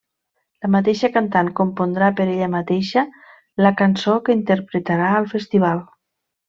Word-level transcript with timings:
La 0.65 0.69
mateixa 0.75 1.09
cantant 1.17 1.51
compondrà 1.59 2.07
per 2.21 2.27
ella 2.37 2.49
mateixa 2.55 3.05
la 3.67 3.75
cançó 3.83 4.19
que 4.27 4.39
interpretarà 4.41 5.15
al 5.21 5.33
Festival. 5.37 5.89